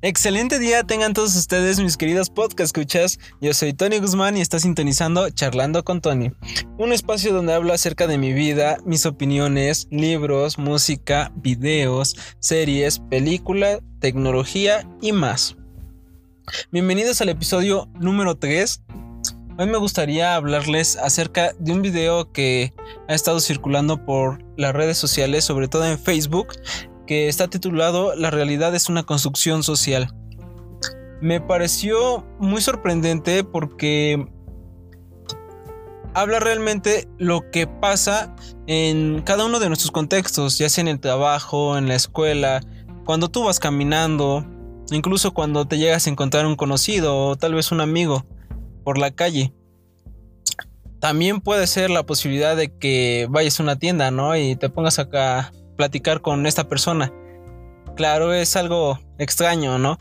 [0.00, 3.18] Excelente día tengan todos ustedes, mis queridos podcast escuchas.
[3.40, 6.30] Yo soy Tony Guzmán y está sintonizando Charlando con Tony,
[6.78, 13.80] un espacio donde hablo acerca de mi vida, mis opiniones, libros, música, videos, series, películas,
[13.98, 15.56] tecnología y más.
[16.70, 18.82] Bienvenidos al episodio número 3.
[19.58, 22.72] Hoy me gustaría hablarles acerca de un video que
[23.08, 26.54] ha estado circulando por las redes sociales, sobre todo en Facebook,
[27.08, 30.14] que está titulado La realidad es una construcción social.
[31.20, 34.24] Me pareció muy sorprendente porque
[36.14, 41.00] habla realmente lo que pasa en cada uno de nuestros contextos, ya sea en el
[41.00, 42.60] trabajo, en la escuela,
[43.06, 44.44] cuando tú vas caminando,
[44.90, 48.26] incluso cuando te llegas a encontrar un conocido o tal vez un amigo
[48.84, 49.54] por la calle.
[51.00, 54.36] También puede ser la posibilidad de que vayas a una tienda, ¿no?
[54.36, 57.10] Y te pongas acá platicar con esta persona.
[57.96, 59.98] Claro, es algo extraño, ¿no?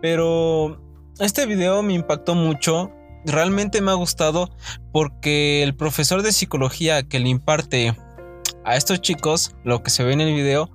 [0.00, 0.80] Pero
[1.18, 2.92] este video me impactó mucho.
[3.26, 4.48] Realmente me ha gustado
[4.92, 7.94] porque el profesor de psicología que le imparte
[8.64, 10.70] a estos chicos, lo que se ve en el video,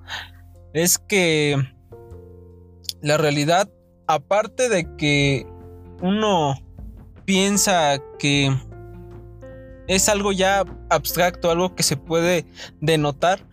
[0.74, 1.56] es que
[3.00, 3.70] la realidad,
[4.06, 5.46] aparte de que
[6.02, 6.60] uno
[7.24, 8.54] piensa que
[9.88, 12.44] es algo ya abstracto, algo que se puede
[12.80, 13.46] denotar,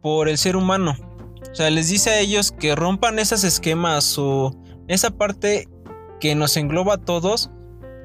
[0.00, 0.96] por el ser humano.
[1.50, 4.52] O sea, les dice a ellos que rompan esos esquemas o
[4.86, 5.68] esa parte
[6.20, 7.50] que nos engloba a todos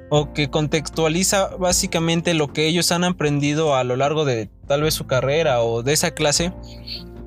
[0.09, 4.94] o que contextualiza básicamente lo que ellos han aprendido a lo largo de tal vez
[4.94, 6.53] su carrera o de esa clase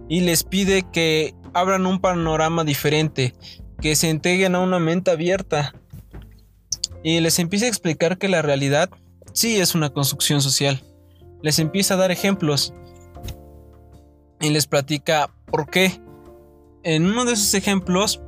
[0.08, 3.34] y les pide que abran un panorama diferente,
[3.80, 5.74] que se entreguen a una mente abierta
[7.02, 8.90] y les empieza a explicar que la realidad
[9.32, 10.82] sí es una construcción social.
[11.42, 12.72] Les empieza a dar ejemplos
[14.40, 16.00] y les platica por qué.
[16.82, 18.22] En uno de esos ejemplos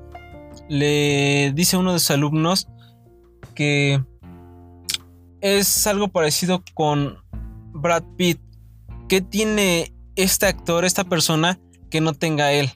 [0.69, 2.69] le dice uno de sus alumnos
[3.55, 4.03] que
[5.41, 7.19] es algo parecido con
[7.73, 8.41] Brad Pitt.
[9.09, 11.59] ¿Qué tiene este actor, esta persona
[11.91, 12.71] que no tenga él?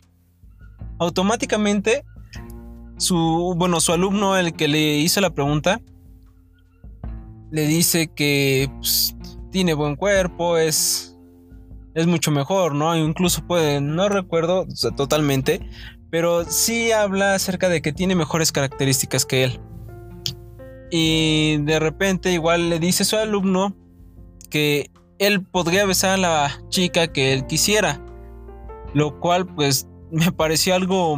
[0.98, 2.04] Automáticamente
[2.96, 5.80] su bueno, su alumno el que le hizo la pregunta
[7.50, 9.14] le dice que pues,
[9.50, 11.11] tiene buen cuerpo, es
[11.94, 12.96] es mucho mejor, ¿no?
[12.96, 14.66] Incluso puede, no recuerdo
[14.96, 15.60] totalmente,
[16.10, 19.60] pero sí habla acerca de que tiene mejores características que él.
[20.90, 23.74] Y de repente igual le dice a su alumno
[24.50, 28.04] que él podría besar a la chica que él quisiera,
[28.92, 31.16] lo cual pues me pareció algo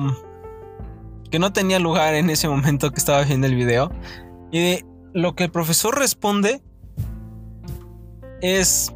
[1.30, 3.90] que no tenía lugar en ese momento que estaba viendo el video.
[4.52, 4.80] Y
[5.12, 6.62] lo que el profesor responde
[8.40, 8.93] es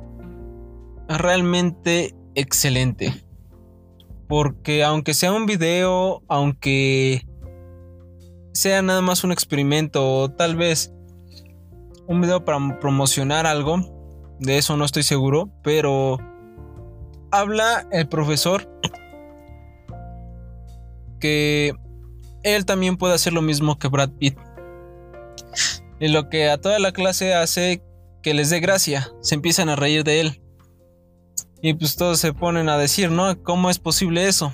[1.08, 3.24] realmente excelente.
[4.28, 7.22] Porque aunque sea un video, aunque
[8.52, 10.92] sea nada más un experimento o tal vez
[12.06, 16.18] un video para promocionar algo, de eso no estoy seguro, pero
[17.30, 18.68] habla el profesor
[21.20, 21.74] que
[22.42, 24.38] él también puede hacer lo mismo que Brad Pitt.
[26.00, 27.82] Y lo que a toda la clase hace
[28.22, 30.42] que les dé gracia, se empiezan a reír de él.
[31.60, 33.42] Y pues todos se ponen a decir, ¿no?
[33.42, 34.52] ¿Cómo es posible eso?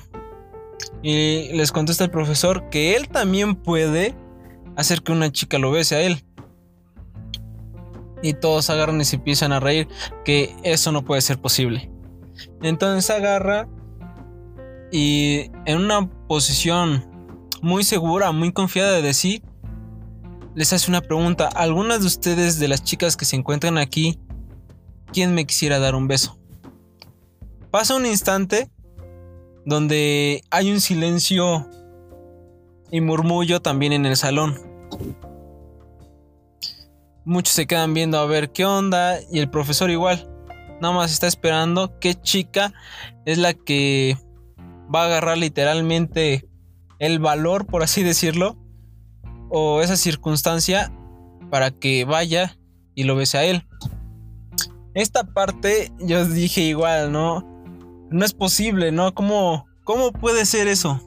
[1.02, 4.16] Y les contesta el profesor que él también puede
[4.76, 6.24] hacer que una chica lo bese a él.
[8.22, 9.86] Y todos agarran y se empiezan a reír
[10.24, 11.90] que eso no puede ser posible.
[12.62, 13.68] Entonces agarra
[14.90, 17.04] y en una posición
[17.60, 19.42] muy segura, muy confiada de sí,
[20.54, 21.48] les hace una pregunta.
[21.48, 24.18] ¿Algunas de ustedes, de las chicas que se encuentran aquí,
[25.12, 26.38] quién me quisiera dar un beso?
[27.74, 28.70] Pasa un instante
[29.66, 31.68] donde hay un silencio
[32.92, 34.56] y murmullo también en el salón.
[37.24, 40.30] Muchos se quedan viendo a ver qué onda y el profesor igual.
[40.80, 42.72] Nada más está esperando qué chica
[43.26, 44.18] es la que
[44.94, 46.48] va a agarrar literalmente
[47.00, 48.56] el valor, por así decirlo,
[49.50, 50.92] o esa circunstancia
[51.50, 52.56] para que vaya
[52.94, 53.66] y lo bese a él.
[54.94, 57.52] Esta parte yo dije igual, ¿no?
[58.14, 59.12] No es posible, ¿no?
[59.12, 61.00] ¿Cómo, cómo puede ser eso?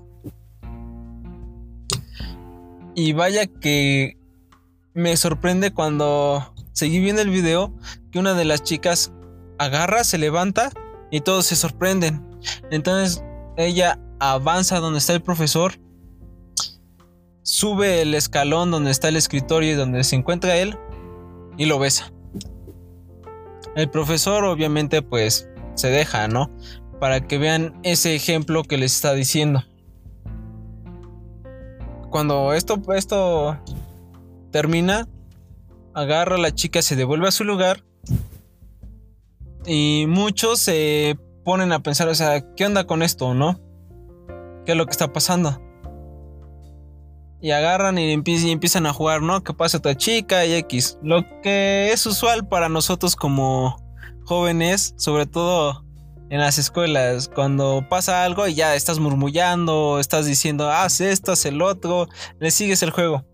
[2.96, 4.18] Y vaya que
[4.94, 7.74] me sorprende cuando seguí viendo el video
[8.12, 9.14] que una de las chicas
[9.58, 10.70] agarra, se levanta
[11.10, 12.26] y todos se sorprenden.
[12.72, 13.24] Entonces
[13.56, 15.80] ella avanza donde está el profesor,
[17.42, 20.78] sube el escalón donde está el escritorio y donde se encuentra él
[21.58, 22.12] y lo besa.
[23.78, 26.52] El profesor obviamente pues se deja, ¿no?
[27.00, 29.64] Para que vean ese ejemplo que les está diciendo.
[32.10, 33.58] cuando esto, esto
[34.52, 35.08] termina,
[35.94, 37.84] agarra a la chica, se devuelve a su lugar.
[39.66, 43.60] Y muchos se ponen a pensar, o sea, ¿qué onda con esto, no?
[44.66, 45.62] ¿Qué es lo que está pasando?
[47.42, 49.44] Y agarran y, empiezan a jugar, ¿no?
[49.44, 50.98] ¿Qué pasa esta chica y X?
[51.04, 53.76] Lo que es usual para nosotros como
[54.26, 55.87] jóvenes, sobre todo
[56.30, 61.46] en las escuelas, cuando pasa algo y ya estás murmullando, estás diciendo, haz esto, haz
[61.46, 62.08] el otro,
[62.40, 63.26] le sigues el juego.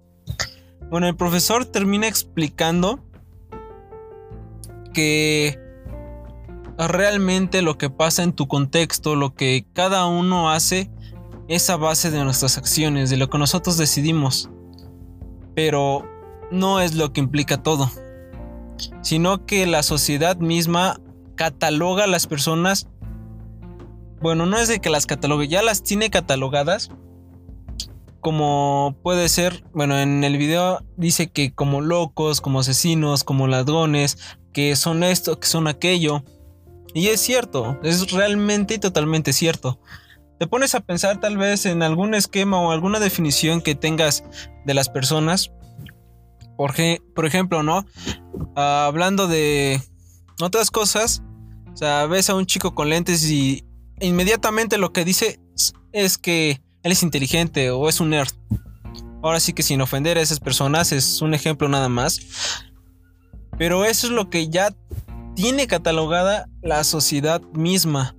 [0.90, 3.00] Bueno, el profesor termina explicando
[4.94, 5.60] que
[6.78, 10.92] realmente lo que pasa en tu contexto, lo que cada uno hace,
[11.48, 14.50] es a base de nuestras acciones, de lo que nosotros decidimos.
[15.56, 16.08] Pero
[16.52, 17.90] no es lo que implica todo,
[19.02, 21.00] sino que la sociedad misma
[21.36, 22.88] cataloga a las personas.
[24.22, 26.90] Bueno, no es de que las catalogue, ya las tiene catalogadas.
[28.22, 34.18] Como puede ser, bueno, en el video dice que como locos, como asesinos, como ladrones,
[34.54, 36.24] que son esto, que son aquello.
[36.94, 39.80] Y es cierto, es realmente y totalmente cierto.
[40.40, 44.24] Te pones a pensar tal vez en algún esquema o alguna definición que tengas
[44.66, 45.52] de las personas.
[46.56, 46.74] Por,
[47.16, 47.86] por ejemplo, ¿no?
[48.56, 49.82] Ah, hablando de
[50.44, 51.24] otras cosas,
[51.74, 53.64] o sea, ves a un chico con lentes y
[54.00, 55.40] inmediatamente lo que dice
[55.92, 58.32] es que él es inteligente o es un nerd.
[59.22, 62.20] Ahora sí que sin ofender a esas personas es un ejemplo nada más.
[63.58, 64.76] Pero eso es lo que ya
[65.36, 68.16] tiene catalogada la sociedad misma.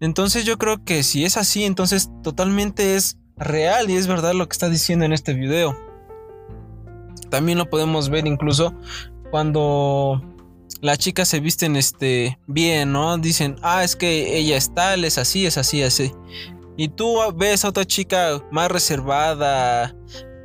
[0.00, 4.48] Entonces yo creo que si es así, entonces totalmente es real y es verdad lo
[4.48, 5.76] que está diciendo en este video.
[7.30, 8.74] También lo podemos ver incluso
[9.30, 10.20] cuando
[10.82, 13.16] las chicas se visten este bien, ¿no?
[13.16, 16.12] Dicen, "Ah, es que ella es tal, es así, es así, así."
[16.76, 19.94] Y tú ves a otra chica más reservada,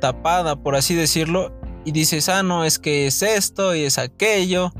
[0.00, 1.52] tapada, por así decirlo,
[1.84, 4.72] y dices, "Ah, no, es que es esto y es aquello."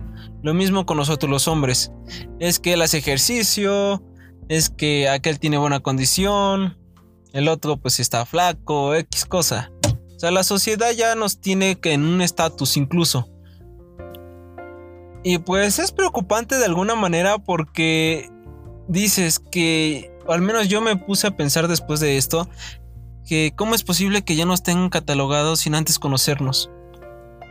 [0.43, 1.91] Lo mismo con nosotros los hombres.
[2.39, 4.01] Es que él hace ejercicio,
[4.49, 6.79] es que aquel tiene buena condición,
[7.33, 9.73] el otro pues está flaco, X cosa.
[10.15, 13.29] O sea, la sociedad ya nos tiene que en un estatus incluso.
[15.23, 18.31] Y pues es preocupante de alguna manera porque
[18.87, 22.49] dices que, al menos yo me puse a pensar después de esto,
[23.27, 26.71] que cómo es posible que ya nos tengan catalogados sin antes conocernos.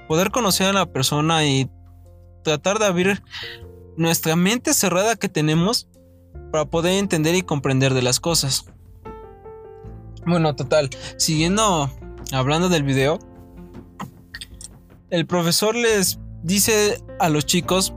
[0.07, 1.69] Poder conocer a la persona y
[2.43, 3.23] tratar de abrir
[3.97, 5.87] nuestra mente cerrada que tenemos
[6.51, 8.65] para poder entender y comprender de las cosas.
[10.25, 11.91] Bueno, total, siguiendo
[12.31, 13.19] hablando del video,
[15.09, 17.93] el profesor les dice a los chicos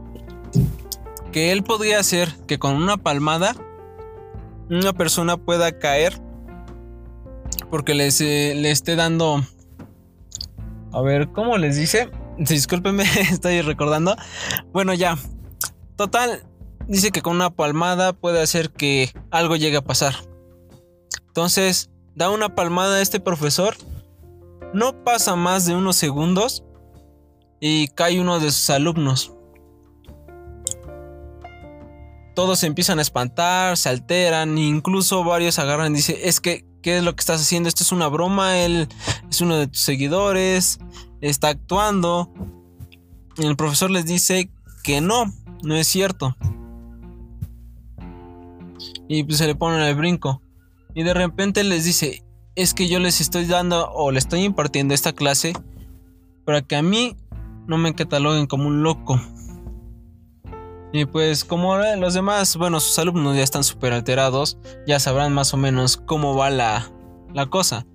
[1.33, 3.55] que él podría hacer que con una palmada
[4.69, 6.21] una persona pueda caer
[7.71, 9.45] porque les, eh, le esté dando...
[10.93, 12.11] A ver, ¿cómo les dice?
[12.39, 14.17] Discúlpenme, estoy recordando.
[14.73, 15.17] Bueno, ya.
[15.97, 16.43] Total,
[16.89, 20.15] dice que con una palmada puede hacer que algo llegue a pasar.
[21.29, 23.77] Entonces, da una palmada a este profesor.
[24.75, 26.65] No pasa más de unos segundos
[27.61, 29.33] y cae uno de sus alumnos.
[32.35, 36.99] Todos se empiezan a espantar, se alteran, incluso varios agarran y dicen, es que, ¿qué
[36.99, 37.69] es lo que estás haciendo?
[37.69, 38.89] Esto es una broma, él
[39.31, 40.79] es uno de tus seguidores,
[41.21, 42.33] está actuando.
[43.37, 44.51] Y el profesor les dice
[44.83, 45.27] que no,
[45.63, 46.35] no es cierto
[49.11, 50.41] y pues se le ponen al brinco.
[50.95, 52.23] Y de repente les dice,
[52.55, 55.53] es que yo les estoy dando o le estoy impartiendo esta clase
[56.45, 57.17] para que a mí
[57.67, 59.21] no me cataloguen como un loco.
[60.93, 65.55] Y pues como los demás, bueno, sus alumnos ya están súper alterados, ya sabrán más
[65.55, 66.91] o menos cómo va la,
[67.33, 67.87] la cosa.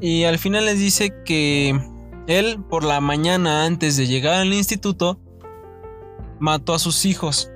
[0.00, 1.80] Y al final les dice que
[2.26, 5.20] él por la mañana antes de llegar al instituto
[6.40, 7.50] mató a sus hijos.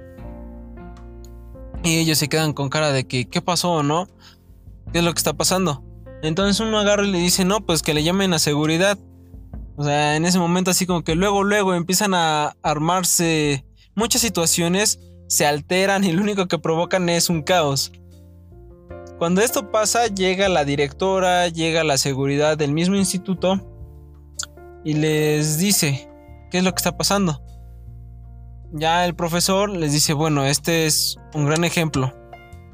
[1.83, 4.07] Y ellos se quedan con cara de que, ¿qué pasó, no?
[4.93, 5.83] ¿Qué es lo que está pasando?
[6.23, 8.99] Entonces uno agarra y le dice, no, pues que le llamen a seguridad.
[9.81, 15.01] O sea, en ese momento así como que luego, luego empiezan a armarse muchas situaciones,
[15.27, 17.91] se alteran y lo único que provocan es un caos.
[19.17, 23.59] Cuando esto pasa, llega la directora, llega la seguridad del mismo instituto
[24.85, 26.11] y les dice,
[26.51, 27.43] ¿qué es lo que está pasando?
[28.73, 32.13] ya el profesor les dice, bueno, este es un gran ejemplo.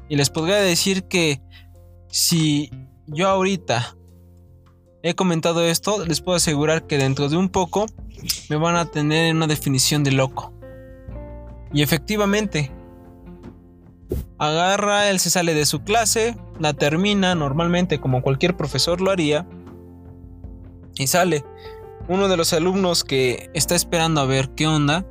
[0.09, 1.41] Y les podría decir que
[2.09, 2.69] si
[3.05, 3.95] yo ahorita
[5.09, 7.85] he comentado esto, les puedo asegurar que dentro de un poco
[8.49, 10.53] me van a tener una definición de loco.
[11.71, 12.71] Y efectivamente,
[14.37, 19.47] agarra, él se sale de su clase, la termina normalmente como cualquier profesor lo haría
[20.95, 21.45] y sale.
[22.09, 25.05] Uno de los alumnos que está esperando a ver qué onda,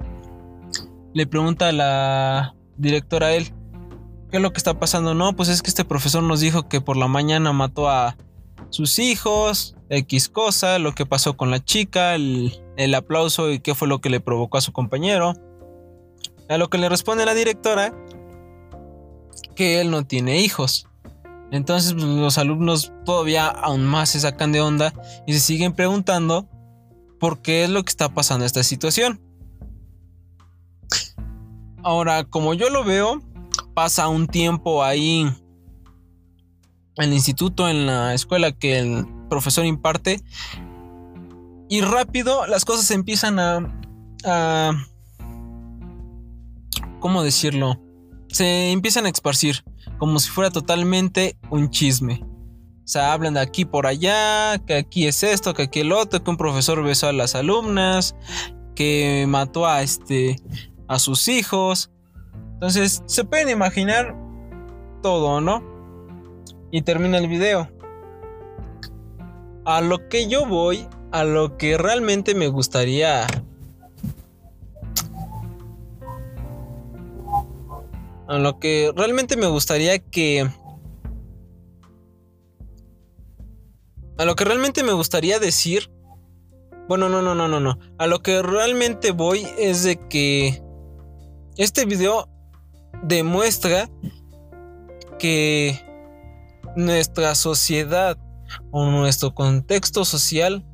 [1.14, 3.52] le pregunta a la directora a él,
[4.30, 5.14] ¿qué es lo que está pasando?
[5.14, 8.16] No, pues es que este profesor nos dijo que por la mañana mató a
[8.70, 13.74] sus hijos, X cosa, lo que pasó con la chica, el, el aplauso y qué
[13.74, 15.34] fue lo que le provocó a su compañero.
[16.48, 17.92] A lo que le responde la directora
[19.54, 20.86] que él no tiene hijos.
[21.50, 24.92] Entonces pues, los alumnos todavía aún más se sacan de onda
[25.26, 26.48] y se siguen preguntando
[27.18, 29.20] por qué es lo que está pasando esta situación.
[31.82, 33.22] Ahora, como yo lo veo,
[33.74, 35.20] pasa un tiempo ahí
[36.96, 40.23] en el instituto, en la escuela que el profesor imparte.
[41.68, 44.73] Y rápido las cosas empiezan a...
[47.00, 47.80] ¿Cómo decirlo?
[48.28, 49.64] Se empiezan a esparcir
[49.99, 52.23] como si fuera totalmente un chisme.
[52.23, 56.23] O sea, hablan de aquí por allá, que aquí es esto, que aquí el otro,
[56.23, 58.14] que un profesor besó a las alumnas,
[58.76, 60.37] que mató a este
[60.87, 61.90] a sus hijos.
[62.54, 64.16] Entonces, se pueden imaginar
[65.02, 65.64] todo, ¿no?
[66.71, 67.68] Y termina el video.
[69.66, 73.26] A lo que yo voy, a lo que realmente me gustaría
[78.28, 80.49] a lo que realmente me gustaría que...
[84.18, 85.90] A lo que realmente me gustaría decir...
[86.88, 87.78] Bueno, no, no, no, no, no.
[87.99, 90.62] A lo que realmente voy es de que
[91.56, 92.28] este video
[93.02, 93.90] demuestra
[95.18, 95.80] que
[96.76, 98.16] nuestra sociedad
[98.70, 100.64] o nuestro contexto social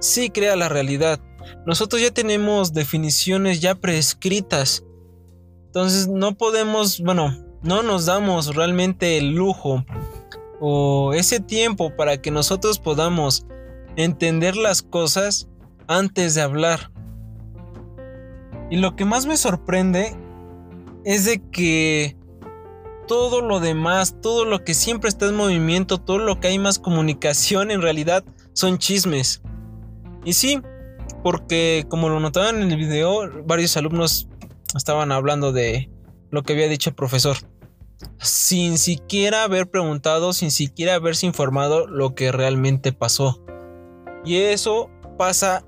[0.00, 1.20] sí crea la realidad.
[1.66, 4.84] Nosotros ya tenemos definiciones ya prescritas
[5.68, 9.84] entonces no podemos, bueno, no nos damos realmente el lujo
[10.60, 13.46] o ese tiempo para que nosotros podamos
[13.96, 15.46] entender las cosas
[15.86, 16.90] antes de hablar.
[18.70, 20.16] Y lo que más me sorprende
[21.04, 22.16] es de que
[23.08, 26.78] todo lo demás, todo lo que siempre está en movimiento, todo lo que hay más
[26.78, 29.42] comunicación en realidad son chismes.
[30.24, 30.60] Y sí,
[31.24, 34.28] porque como lo notaban en el video, varios alumnos
[34.76, 35.90] estaban hablando de
[36.30, 37.36] lo que había dicho el profesor.
[38.20, 43.42] Sin siquiera haber preguntado, sin siquiera haberse informado lo que realmente pasó.
[44.24, 45.64] Y eso pasa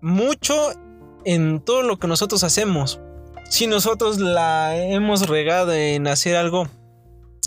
[0.00, 0.54] mucho
[1.24, 3.00] en todo lo que nosotros hacemos.
[3.54, 6.66] Si nosotros la hemos regado en hacer algo,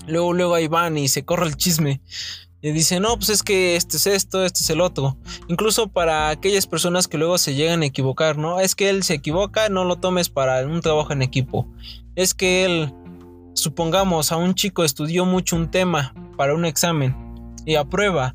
[0.07, 1.99] luego luego ahí van y se corre el chisme.
[2.61, 5.17] Y dice, no, pues es que este es esto, este es el otro.
[5.49, 8.61] Incluso para aquellas personas que luego se llegan a equivocar, ¿no?
[8.61, 11.67] Es que él se equivoca, no lo tomes para un trabajo en equipo.
[12.15, 12.93] Es que él,
[13.53, 17.17] supongamos, a un chico estudió mucho un tema para un examen
[17.65, 18.33] y aprueba.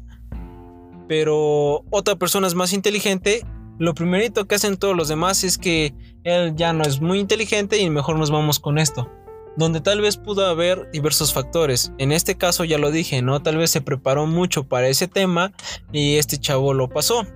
[1.08, 3.46] Pero otra persona es más inteligente.
[3.82, 7.78] Lo primerito que hacen todos los demás es que él ya no es muy inteligente
[7.78, 9.10] y mejor nos vamos con esto
[9.56, 11.92] donde tal vez pudo haber diversos factores.
[11.98, 13.42] En este caso ya lo dije, ¿no?
[13.42, 15.52] Tal vez se preparó mucho para ese tema
[15.90, 17.26] y este chavo lo pasó.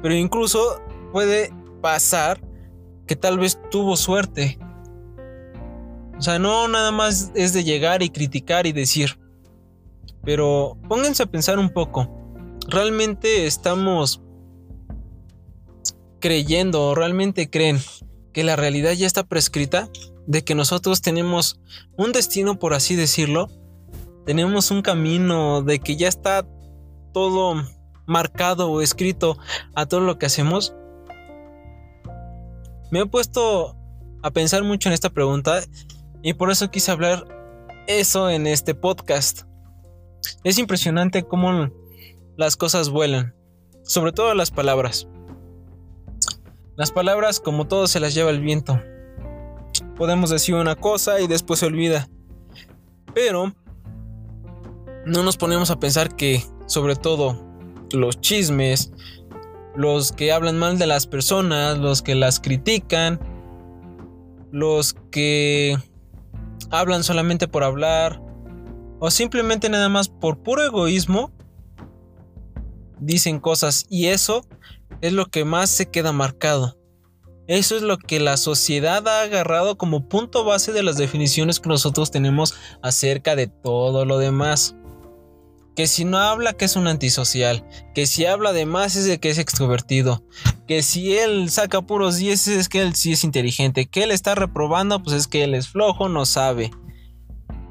[0.00, 0.80] Pero incluso
[1.12, 2.40] puede pasar
[3.06, 4.58] que tal vez tuvo suerte.
[6.18, 9.20] O sea, no nada más es de llegar y criticar y decir.
[10.24, 12.08] Pero pónganse a pensar un poco.
[12.68, 14.22] ¿Realmente estamos
[16.20, 17.80] creyendo o realmente creen
[18.32, 19.90] que la realidad ya está prescrita?
[20.28, 21.58] de que nosotros tenemos
[21.96, 23.48] un destino, por así decirlo,
[24.26, 26.46] tenemos un camino, de que ya está
[27.14, 27.54] todo
[28.06, 29.38] marcado o escrito
[29.74, 30.74] a todo lo que hacemos.
[32.90, 33.74] Me he puesto
[34.22, 35.62] a pensar mucho en esta pregunta
[36.22, 37.26] y por eso quise hablar
[37.86, 39.44] eso en este podcast.
[40.44, 41.70] Es impresionante cómo
[42.36, 43.34] las cosas vuelan,
[43.82, 45.08] sobre todo las palabras.
[46.78, 48.80] Las palabras como todo se las lleva el viento
[49.96, 52.08] podemos decir una cosa y después se olvida.
[53.14, 53.52] Pero
[55.04, 57.44] no nos ponemos a pensar que, sobre todo,
[57.92, 58.92] los chismes,
[59.74, 63.18] los que hablan mal de las personas, los que las critican,
[64.52, 65.76] los que
[66.70, 68.22] hablan solamente por hablar,
[69.00, 71.32] o simplemente nada más por puro egoísmo,
[73.00, 74.44] dicen cosas y eso
[75.00, 76.78] es lo que más se queda marcado.
[77.48, 81.70] Eso es lo que la sociedad ha agarrado como punto base de las definiciones que
[81.70, 84.76] nosotros tenemos acerca de todo lo demás.
[85.74, 89.18] Que si no habla que es un antisocial, que si habla de más es de
[89.18, 90.22] que es extrovertido,
[90.66, 94.34] que si él saca puros 10 es que él sí es inteligente, que él está
[94.34, 96.70] reprobando pues es que él es flojo, no sabe.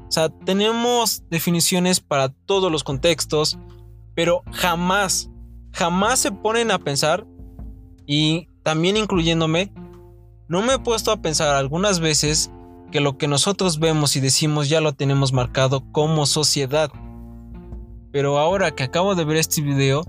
[0.08, 3.58] O sea, tenemos definiciones para todos los contextos,
[4.14, 5.30] pero jamás,
[5.78, 7.24] jamás se ponen a pensar,
[8.04, 9.72] y también incluyéndome,
[10.48, 12.50] no me he puesto a pensar algunas veces
[12.90, 16.90] que lo que nosotros vemos y decimos ya lo tenemos marcado como sociedad.
[18.10, 20.02] Pero ahora que acabo de ver este video,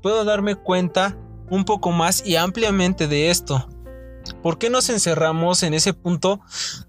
[0.00, 1.18] puedo darme cuenta
[1.50, 3.68] un poco más y ampliamente de esto.
[4.42, 6.40] ¿Por qué nos encerramos en ese punto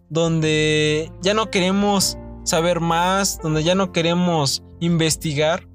[0.10, 5.68] donde ya no queremos saber más, donde ya no queremos investigar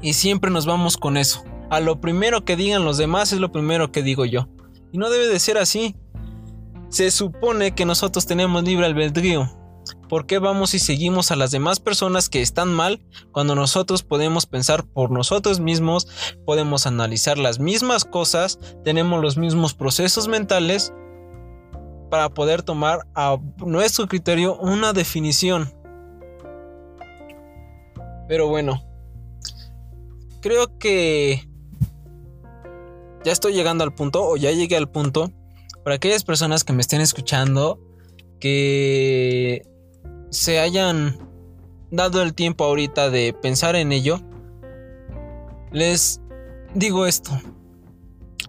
[0.00, 1.44] y siempre nos vamos con eso?
[1.70, 4.48] A lo primero que digan los demás es lo primero que digo yo.
[4.90, 5.94] Y no debe de ser así.
[6.88, 9.48] Se supone que nosotros tenemos libre albedrío.
[10.08, 13.00] ¿Por qué vamos y seguimos a las demás personas que están mal
[13.30, 16.08] cuando nosotros podemos pensar por nosotros mismos,
[16.44, 20.92] podemos analizar las mismas cosas, tenemos los mismos procesos mentales
[22.10, 25.72] para poder tomar a nuestro criterio una definición?
[28.26, 28.82] Pero bueno,
[30.40, 31.49] creo que
[33.24, 35.32] ya estoy llegando al punto o ya llegué al punto
[35.84, 37.80] para aquellas personas que me estén escuchando,
[38.38, 39.66] que
[40.30, 41.18] se hayan
[41.90, 44.20] dado el tiempo ahorita de pensar en ello,
[45.72, 46.20] les
[46.74, 47.30] digo esto.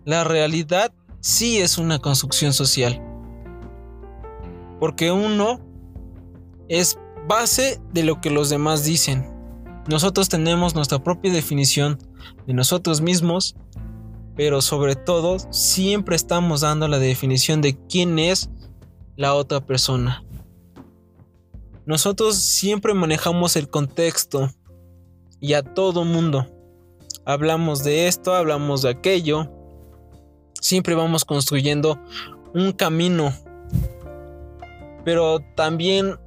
[0.05, 3.01] La realidad sí es una construcción social.
[4.79, 5.59] Porque uno
[6.67, 6.97] es
[7.27, 9.29] base de lo que los demás dicen.
[9.87, 11.99] Nosotros tenemos nuestra propia definición
[12.47, 13.55] de nosotros mismos
[14.35, 18.49] pero sobre todo siempre estamos dando la definición de quién es
[19.17, 20.23] la otra persona.
[21.85, 24.49] Nosotros siempre manejamos el contexto
[25.39, 26.47] y a todo mundo.
[27.25, 29.51] Hablamos de esto, hablamos de aquello.
[30.59, 31.99] Siempre vamos construyendo
[32.53, 33.33] un camino.
[35.03, 36.17] Pero también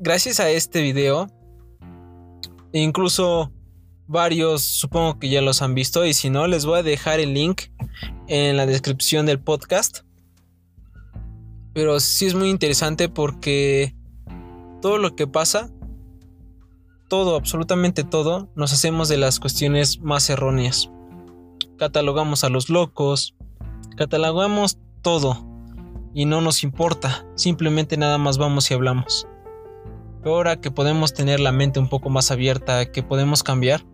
[0.00, 1.26] gracias a este video,
[2.72, 3.50] incluso
[4.06, 7.34] varios supongo que ya los han visto y si no les voy a dejar el
[7.34, 7.62] link
[8.28, 10.00] en la descripción del podcast.
[11.74, 13.94] Pero sí es muy interesante porque
[14.82, 15.70] todo lo que pasa,
[17.08, 20.90] todo, absolutamente todo, nos hacemos de las cuestiones más erróneas.
[21.78, 23.34] Catalogamos a los locos,
[23.96, 25.46] catalogamos todo
[26.14, 29.26] y no nos importa, simplemente nada más vamos y hablamos.
[30.24, 33.84] ahora que podemos tener la mente un poco más abierta, que podemos cambiar,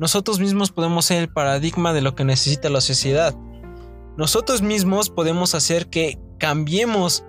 [0.00, 3.36] nosotros mismos podemos ser el paradigma de lo que necesita la sociedad.
[4.16, 7.22] Nosotros mismos podemos hacer que cambiemos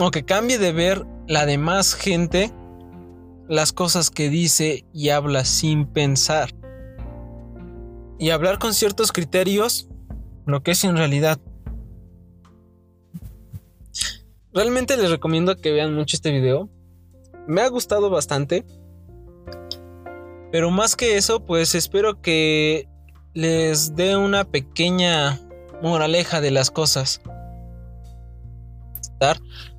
[0.00, 2.52] o que cambie de ver la demás gente
[3.48, 6.50] las cosas que dice y habla sin pensar.
[8.20, 9.88] Y hablar con ciertos criterios
[10.46, 11.40] lo que es en realidad.
[14.52, 16.70] Realmente les recomiendo que vean mucho este video.
[17.48, 18.64] Me ha gustado bastante.
[20.50, 22.88] Pero más que eso, pues espero que
[23.34, 25.40] les dé una pequeña
[25.82, 27.20] moraleja de las cosas.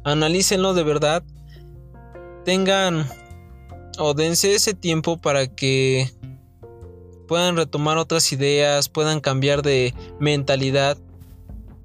[0.04, 1.24] Analícenlo de verdad.
[2.46, 3.06] Tengan
[4.00, 6.10] o dense ese tiempo para que
[7.28, 10.98] puedan retomar otras ideas, puedan cambiar de mentalidad.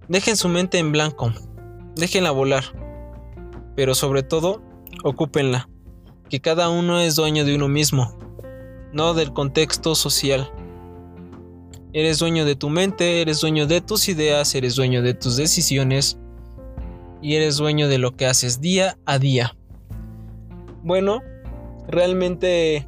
[0.08, 1.32] Dejen su mente en blanco.
[1.96, 2.64] Déjenla volar.
[3.74, 4.62] Pero sobre todo,
[5.02, 5.68] ocúpenla.
[6.30, 8.25] Que cada uno es dueño de uno mismo
[8.92, 10.50] no del contexto social.
[11.92, 16.18] Eres dueño de tu mente, eres dueño de tus ideas, eres dueño de tus decisiones
[17.22, 19.56] y eres dueño de lo que haces día a día.
[20.82, 21.22] Bueno,
[21.88, 22.86] realmente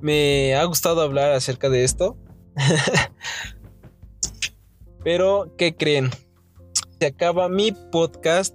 [0.00, 2.16] me ha gustado hablar acerca de esto.
[5.04, 6.10] Pero, ¿qué creen?
[7.00, 8.54] Se acaba mi podcast.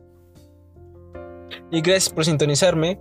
[1.72, 3.00] Y gracias por sintonizarme.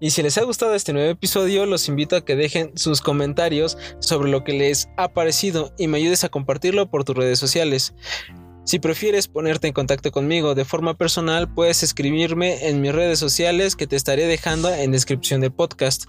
[0.00, 3.76] Y si les ha gustado este nuevo episodio, los invito a que dejen sus comentarios
[4.00, 7.94] sobre lo que les ha parecido y me ayudes a compartirlo por tus redes sociales.
[8.64, 13.76] Si prefieres ponerte en contacto conmigo de forma personal, puedes escribirme en mis redes sociales
[13.76, 16.04] que te estaré dejando en descripción del podcast.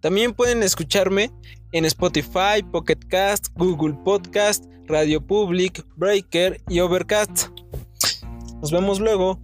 [0.00, 1.30] También pueden escucharme
[1.72, 7.48] en Spotify, Pocket Cast, Google Podcast, Radio Public, Breaker y Overcast.
[8.60, 9.38] Nos vemos luego.